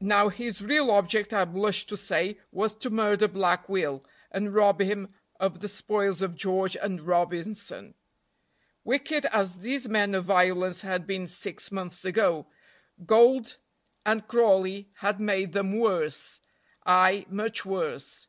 Now 0.00 0.30
his 0.30 0.62
real 0.62 0.90
object, 0.90 1.34
I 1.34 1.44
blush 1.44 1.84
to 1.88 1.94
say, 1.94 2.38
was 2.50 2.74
to 2.76 2.88
murder 2.88 3.28
Black 3.28 3.68
Will, 3.68 4.02
and 4.30 4.54
rob 4.54 4.80
him 4.80 5.12
of 5.38 5.60
the 5.60 5.68
spoils 5.68 6.22
of 6.22 6.34
George 6.34 6.78
and 6.78 7.02
Robinson. 7.02 7.92
Wicked 8.84 9.26
as 9.26 9.56
these 9.58 9.86
men 9.86 10.14
of 10.14 10.24
violence 10.24 10.80
had 10.80 11.06
been 11.06 11.28
six 11.28 11.70
months 11.70 12.06
ago, 12.06 12.46
gold 13.04 13.58
and 14.06 14.26
Crawley 14.26 14.88
had 14.94 15.20
made 15.20 15.52
them 15.52 15.76
worse, 15.78 16.40
ay, 16.86 17.26
much 17.28 17.66
worse. 17.66 18.28